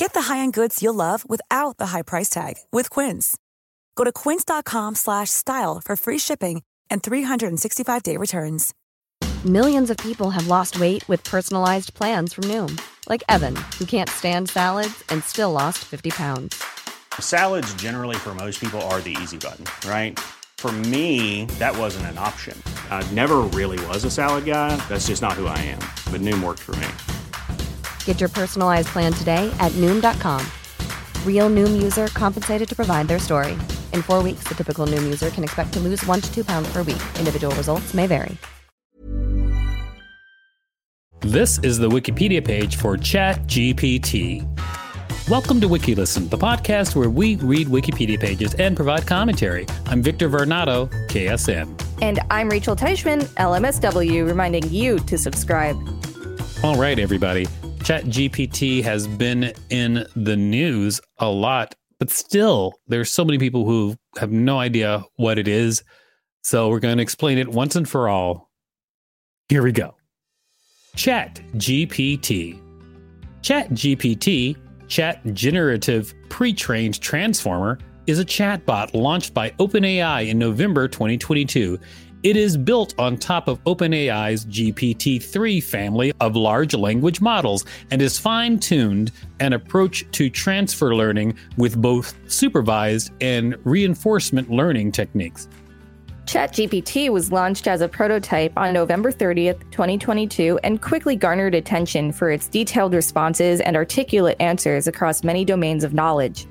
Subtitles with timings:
[0.00, 3.36] Get the high-end goods you'll love without the high price tag with Quince.
[3.96, 8.72] Go to quince.com slash style for free shipping and 365-day returns.
[9.44, 12.80] Millions of people have lost weight with personalized plans from Noom.
[13.10, 16.64] Like Evan, who can't stand salads and still lost 50 pounds.
[17.18, 20.18] Salads generally for most people are the easy button, right?
[20.56, 22.56] For me, that wasn't an option.
[22.90, 24.76] I never really was a salad guy.
[24.88, 25.82] That's just not who I am.
[26.10, 26.88] But Noom worked for me.
[28.10, 30.44] Get your personalized plan today at Noom.com.
[31.24, 33.52] Real Noom user compensated to provide their story.
[33.92, 36.72] In four weeks, the typical Noom user can expect to lose one to two pounds
[36.72, 37.00] per week.
[37.20, 38.36] Individual results may vary.
[41.20, 44.44] This is the Wikipedia page for ChatGPT.
[45.28, 49.66] Welcome to WikiListen, the podcast where we read Wikipedia pages and provide commentary.
[49.86, 51.80] I'm Victor Varnado, KSN.
[52.02, 55.76] And I'm Rachel Teichman, LMSW, reminding you to subscribe.
[56.64, 57.46] All right, everybody.
[57.80, 63.96] ChatGPT has been in the news a lot, but still, there's so many people who
[64.18, 65.82] have no idea what it is.
[66.42, 68.50] So we're going to explain it once and for all.
[69.48, 69.96] Here we go.
[70.96, 72.60] ChatGPT.
[73.42, 74.56] ChatGPT,
[74.88, 81.78] Chat Generative Pre-trained Transformer, is a chatbot launched by OpenAI in November 2022
[82.22, 88.02] it is built on top of OpenAI's GPT 3 family of large language models and
[88.02, 89.10] is fine tuned
[89.40, 95.48] an approach to transfer learning with both supervised and reinforcement learning techniques.
[96.26, 102.30] ChatGPT was launched as a prototype on November 30th, 2022, and quickly garnered attention for
[102.30, 106.46] its detailed responses and articulate answers across many domains of knowledge.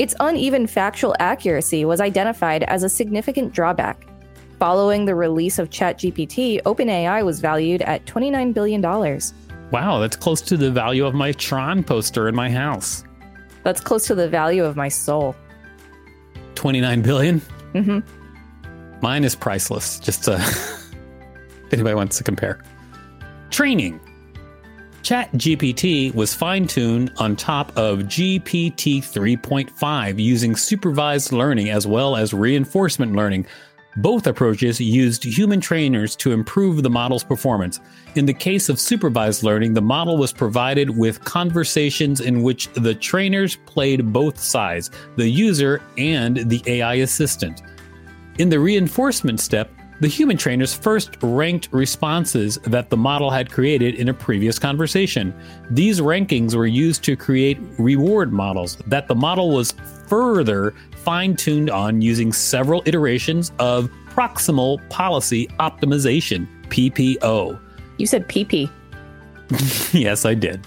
[0.00, 4.04] Its uneven factual accuracy was identified as a significant drawback.
[4.58, 8.80] Following the release of ChatGPT, OpenAI was valued at $29 billion.
[9.70, 13.04] Wow, that's close to the value of my Tron poster in my house.
[13.64, 15.34] That's close to the value of my soul.
[16.54, 17.40] 29 billion?
[17.72, 19.00] Mm-hmm.
[19.00, 22.62] Mine is priceless, just to, if anybody wants to compare.
[23.50, 24.00] Training.
[25.02, 32.32] ChatGPT was fine tuned on top of GPT 3.5 using supervised learning as well as
[32.32, 33.46] reinforcement learning
[33.96, 37.80] both approaches used human trainers to improve the model's performance.
[38.14, 42.94] In the case of supervised learning, the model was provided with conversations in which the
[42.94, 47.62] trainers played both sides, the user and the AI assistant.
[48.38, 49.70] In the reinforcement step,
[50.04, 55.32] the human trainers first ranked responses that the model had created in a previous conversation.
[55.70, 59.72] These rankings were used to create reward models that the model was
[60.06, 67.58] further fine tuned on using several iterations of proximal policy optimization, PPO.
[67.96, 68.68] You said PP.
[69.94, 70.66] yes, I did.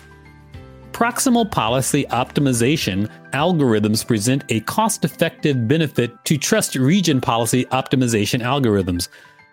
[0.97, 9.07] Proximal policy optimization algorithms present a cost effective benefit to trust region policy optimization algorithms.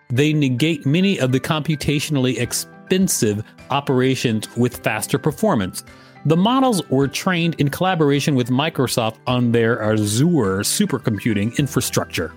[0.09, 5.83] They negate many of the computationally expensive operations with faster performance.
[6.25, 12.33] The models were trained in collaboration with Microsoft on their Azure supercomputing infrastructure.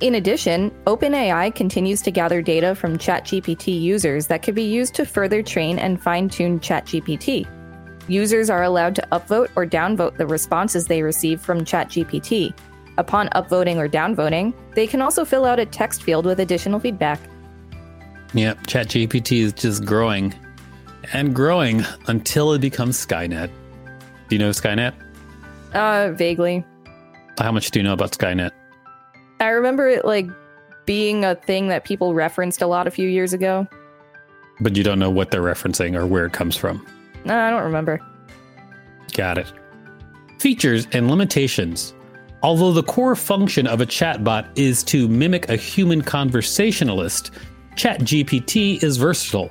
[0.00, 5.04] In addition, OpenAI continues to gather data from ChatGPT users that could be used to
[5.04, 7.46] further train and fine tune ChatGPT.
[8.08, 12.54] Users are allowed to upvote or downvote the responses they receive from ChatGPT.
[12.98, 17.20] Upon upvoting or downvoting, they can also fill out a text field with additional feedback.
[18.34, 20.34] Yep, ChatGPT is just growing
[21.12, 23.50] and growing until it becomes Skynet.
[24.28, 24.94] Do you know Skynet?
[25.74, 26.64] Uh, vaguely.
[27.38, 28.50] How much do you know about Skynet?
[29.40, 30.28] I remember it like
[30.86, 33.66] being a thing that people referenced a lot a few years ago.
[34.60, 36.86] But you don't know what they're referencing or where it comes from.
[37.26, 38.00] No, I don't remember.
[39.12, 39.52] Got it.
[40.38, 41.92] Features and limitations.
[42.42, 47.32] Although the core function of a chatbot is to mimic a human conversationalist,
[47.74, 49.50] ChatGPT is versatile.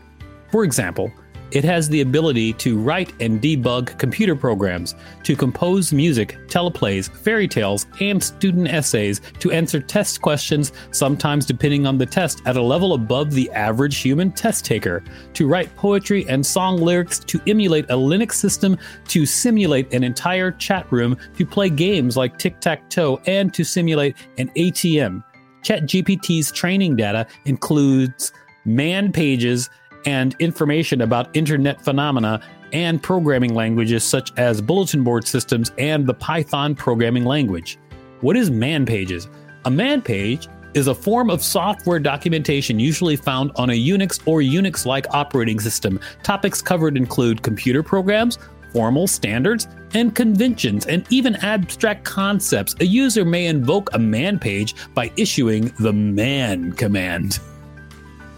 [0.51, 1.11] For example,
[1.51, 7.47] it has the ability to write and debug computer programs, to compose music, teleplays, fairy
[7.47, 12.61] tales, and student essays, to answer test questions, sometimes depending on the test, at a
[12.61, 15.03] level above the average human test taker,
[15.33, 18.77] to write poetry and song lyrics, to emulate a Linux system,
[19.07, 23.63] to simulate an entire chat room, to play games like tic tac toe, and to
[23.63, 25.23] simulate an ATM.
[25.63, 28.31] ChatGPT's training data includes
[28.65, 29.69] man pages
[30.05, 32.41] and information about internet phenomena
[32.73, 37.77] and programming languages such as bulletin board systems and the Python programming language.
[38.21, 39.27] What is man pages?
[39.65, 44.41] A man page is a form of software documentation usually found on a Unix or
[44.41, 45.99] Unix like operating system.
[46.21, 48.37] Topics covered include computer programs,
[48.73, 52.75] formal standards, and conventions, and even abstract concepts.
[52.81, 57.39] A user may invoke a man page by issuing the man command.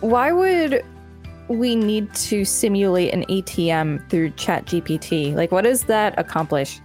[0.01, 0.85] Why would
[1.47, 5.33] we need to simulate an ATM through ChatGPT?
[5.33, 6.79] Like, what does that accomplish?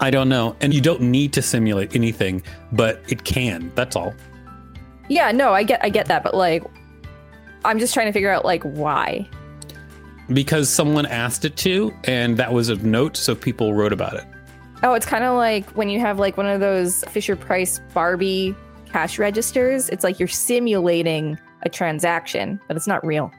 [0.00, 0.56] I don't know.
[0.60, 2.42] And you don't need to simulate anything,
[2.72, 3.72] but it can.
[3.74, 4.14] That's all.
[5.08, 6.64] Yeah, no, I get I get that, but like
[7.64, 9.28] I'm just trying to figure out like why.
[10.28, 14.24] Because someone asked it to, and that was of note, so people wrote about it.
[14.82, 18.54] Oh, it's kind of like when you have like one of those Fisher Price Barbie
[18.86, 19.88] cash registers.
[19.88, 23.32] It's like you're simulating a transaction, but it's not real.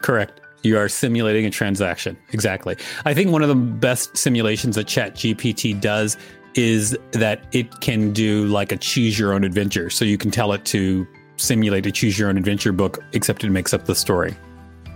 [0.00, 0.40] Correct.
[0.62, 2.16] You are simulating a transaction.
[2.32, 2.76] Exactly.
[3.04, 6.16] I think one of the best simulations that ChatGPT does
[6.54, 9.90] is that it can do like a choose your own adventure.
[9.90, 11.06] So you can tell it to
[11.36, 14.36] simulate a choose your own adventure book, except it makes up the story.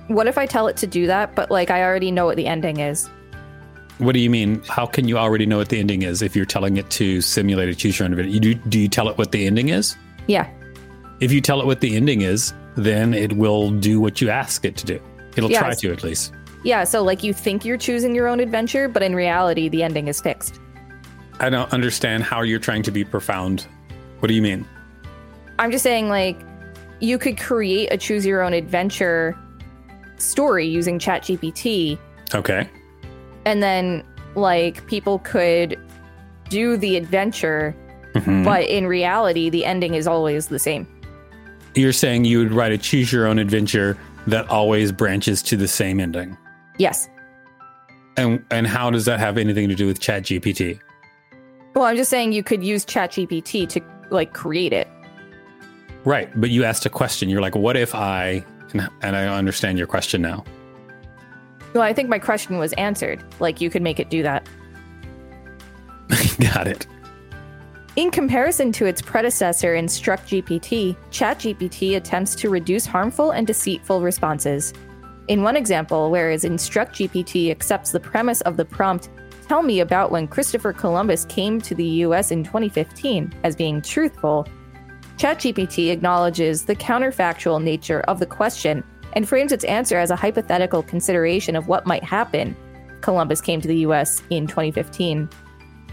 [0.08, 2.46] What if I tell it to do that, but like I already know what the
[2.46, 3.08] ending is?
[3.99, 4.62] What do you mean?
[4.69, 7.69] How can you already know what the ending is if you're telling it to simulate
[7.69, 8.32] a choose your own adventure?
[8.32, 9.96] You do, do you tell it what the ending is?
[10.26, 10.50] Yeah.
[11.20, 14.64] If you tell it what the ending is, then it will do what you ask
[14.64, 15.00] it to do.
[15.36, 15.60] It'll Yes.
[15.60, 16.32] try to at least.
[16.64, 20.08] Yeah, so like you think you're choosing your own adventure, but in reality, the ending
[20.08, 20.60] is fixed.
[21.40, 23.66] I don't understand how you're trying to be profound.
[24.20, 24.64] What do you mean?
[25.58, 26.38] I'm just saying, like,
[27.00, 29.36] you could create a choose your own adventure
[30.18, 31.98] story using ChatGPT,
[32.32, 32.68] Okay.
[33.44, 34.04] and then,
[34.36, 35.76] like, people could
[36.48, 37.75] do the adventure,
[38.14, 38.44] Mhm.
[38.44, 40.86] but in reality, the ending is always the same.
[41.74, 43.96] You're saying you would write a choose your own adventure
[44.26, 46.36] that always branches to the same ending.
[46.78, 47.08] Yes.
[48.16, 50.78] And and how does that have anything to do with ChatGPT?
[51.74, 53.80] Well, I'm just saying you could use ChatGPT to,
[54.10, 54.88] like, create it.
[56.04, 57.30] Right, but you asked a question.
[57.30, 60.44] You're like, "What if I?" And, and I understand your question now.
[61.72, 63.25] Well, I think my question was answered.
[63.40, 64.46] Like, you could make it do that.
[66.40, 66.86] Got it.
[67.94, 74.72] In comparison to its predecessor, InstructGPT, ChatGPT attempts to reduce harmful and deceitful responses.
[75.28, 79.11] In one example, whereas InstructGPT accepts the premise of the prompt,
[79.46, 84.46] Tell me about when Christopher Columbus came to the US in 2015, as being truthful,
[85.18, 88.82] ChatGPT acknowledges the counterfactual nature of the question
[89.12, 92.56] and frames its answer as a hypothetical consideration of what might happen
[93.02, 95.28] Columbus came to the US in 2015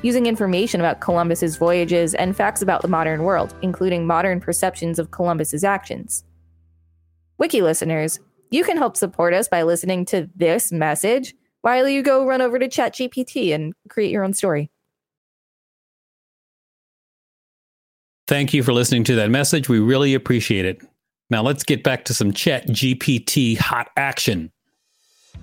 [0.01, 5.12] using information about Columbus's voyages and facts about the modern world, including modern perceptions of
[5.12, 6.24] Columbus's actions.
[7.38, 8.20] Wiki listeners,
[8.51, 12.58] you can help support us by listening to this message while you go run over
[12.60, 14.70] to ChatGPT and create your own story.
[18.27, 19.70] Thank you for listening to that message.
[19.70, 20.82] We really appreciate it.
[21.32, 24.51] Now let's get back to some ChatGPT hot action.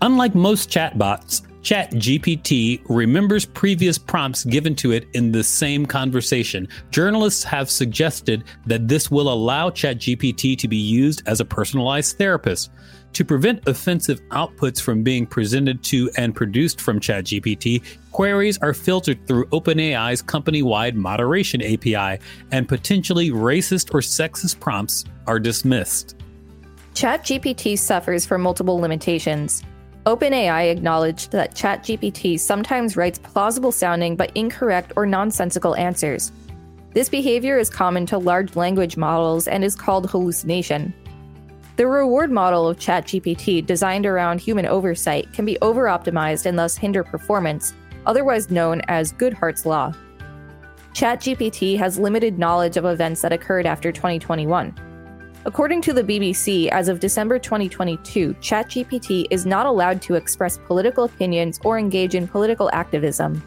[0.02, 6.68] Unlike most chatbots, ChatGPT remembers previous prompts given to it in the same conversation.
[6.92, 12.70] Journalists have suggested that this will allow ChatGPT to be used as a personalized therapist.
[13.14, 17.82] To prevent offensive outputs from being presented to and produced from ChatGPT,
[18.12, 25.04] queries are filtered through OpenAI's company wide moderation API, and potentially racist or sexist prompts
[25.26, 26.14] are dismissed.
[26.94, 29.64] ChatGPT suffers from multiple limitations.
[30.06, 36.30] OpenAI acknowledged that ChatGPT sometimes writes plausible sounding but incorrect or nonsensical answers.
[36.94, 40.94] This behavior is common to large language models and is called hallucination.
[41.74, 46.76] The reward model of ChatGPT, designed around human oversight, can be over optimized and thus
[46.76, 47.74] hinder performance,
[48.06, 49.92] otherwise known as Goodhart's Law.
[50.92, 54.72] ChatGPT has limited knowledge of events that occurred after 2021.
[55.46, 61.04] According to the BBC, as of December 2022, ChatGPT is not allowed to express political
[61.04, 63.40] opinions or engage in political activism.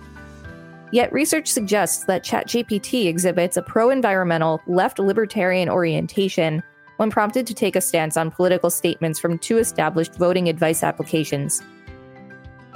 [0.93, 6.63] Yet research suggests that ChatGPT exhibits a pro environmental, left libertarian orientation
[6.95, 11.61] when prompted to take a stance on political statements from two established voting advice applications.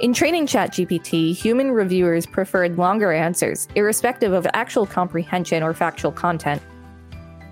[0.00, 6.60] In training ChatGPT, human reviewers preferred longer answers, irrespective of actual comprehension or factual content.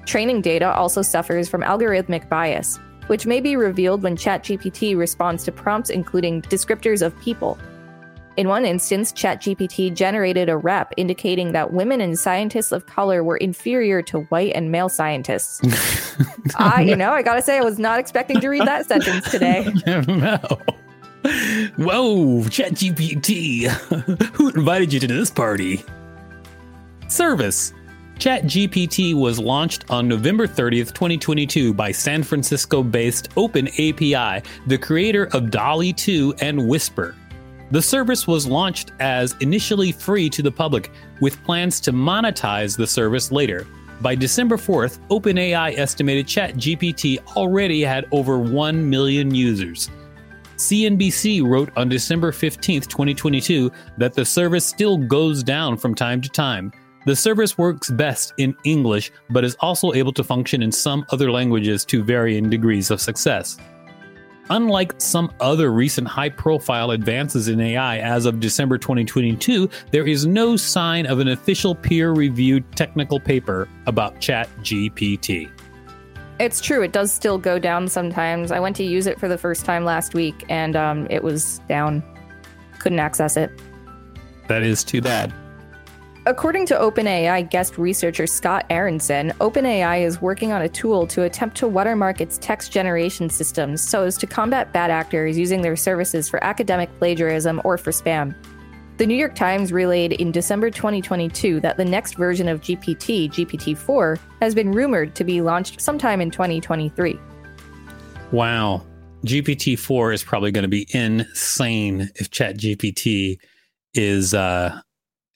[0.07, 5.53] Training data also suffers from algorithmic bias, which may be revealed when ChatGPT responds to
[5.53, 7.59] prompts including descriptors of people,
[8.37, 13.37] in one instance, ChatGPT generated a rep indicating that women and scientists of color were
[13.37, 15.61] inferior to white and male scientists.
[16.57, 19.67] I, you know, I gotta say, I was not expecting to read that sentence today.
[19.87, 20.39] no.
[21.77, 23.67] Whoa, ChatGPT.
[24.35, 25.85] Who invited you to this party?
[27.09, 27.75] Service.
[28.23, 35.51] ChatGPT was launched on November 30th, 2022 by San Francisco based OpenAPI, the creator of
[35.51, 37.17] DALL-E 2 and Whisper.
[37.73, 42.87] The service was launched as initially free to the public, with plans to monetize the
[42.87, 43.67] service later.
[44.01, 49.91] By December 4th, OpenAI estimated ChatGPT already had over 1 million users.
[50.59, 56.29] CNBC wrote on December 15, 2022, that the service still goes down from time to
[56.29, 56.73] time.
[57.05, 61.33] The service works best in English, but is also able to function in some other
[61.33, 63.59] languages to varying degrees of success.
[64.51, 70.27] Unlike some other recent high profile advances in AI as of December 2022, there is
[70.27, 75.51] no sign of an official peer reviewed technical paper about ChatGPT.
[76.39, 78.53] It's true, it does still go down sometimes.
[78.53, 81.61] I went to use it for the first time last week and um, it was
[81.69, 82.03] down.
[82.79, 83.51] Couldn't access it.
[84.49, 85.33] That is too bad.
[86.25, 91.57] According to OpenAI guest researcher Scott Aaronson, OpenAI is working on a tool to attempt
[91.57, 96.29] to watermark its text generation systems so as to combat bad actors using their services
[96.29, 98.37] for academic plagiarism or for spam.
[98.99, 103.77] The New York Times relayed in December 2022 that the next version of GPT, GPT
[103.77, 107.19] 4, has been rumored to be launched sometime in 2023.
[108.31, 108.87] Wow.
[109.27, 113.39] GPT 4 is probably going to be insane if ChatGPT
[113.95, 114.81] is uh,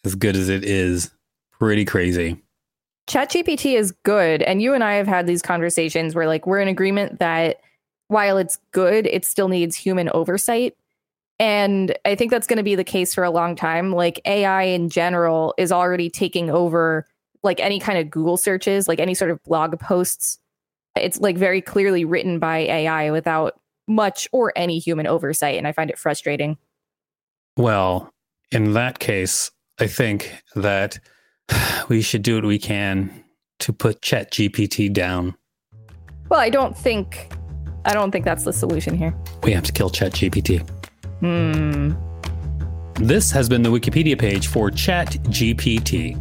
[0.06, 1.10] as good as it is.
[1.58, 2.40] Pretty crazy.
[3.08, 4.42] ChatGPT is good.
[4.42, 7.60] And you and I have had these conversations where, like, we're in agreement that
[8.08, 10.74] while it's good, it still needs human oversight.
[11.38, 13.92] And I think that's going to be the case for a long time.
[13.92, 17.06] Like, AI in general is already taking over,
[17.42, 20.38] like, any kind of Google searches, like any sort of blog posts.
[20.96, 25.58] It's like very clearly written by AI without much or any human oversight.
[25.58, 26.56] And I find it frustrating.
[27.56, 28.10] Well,
[28.50, 30.98] in that case, I think that
[31.88, 33.24] we should do what we can
[33.60, 35.34] to put Chat GPT down.
[36.28, 37.32] Well, I don't think
[37.84, 39.14] I don't think that's the solution here.
[39.44, 40.68] We have to kill Chat GPT.
[41.20, 41.92] Hmm.
[42.94, 46.20] This has been the Wikipedia page for Chat GPT.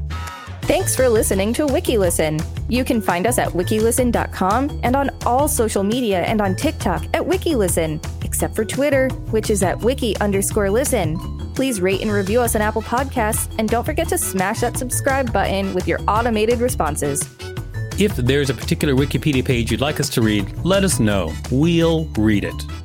[0.67, 2.43] Thanks for listening to WikiListen.
[2.69, 7.21] You can find us at wikilisten.com and on all social media and on TikTok at
[7.21, 11.19] WikiListen, except for Twitter, which is at wiki underscore listen.
[11.53, 15.31] Please rate and review us on Apple Podcasts, and don't forget to smash that subscribe
[15.31, 17.21] button with your automated responses.
[17.99, 21.31] If there's a particular Wikipedia page you'd like us to read, let us know.
[21.51, 22.84] We'll read it.